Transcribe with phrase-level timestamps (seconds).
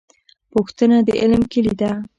[0.53, 1.91] پوښتنه د علم کیلي ده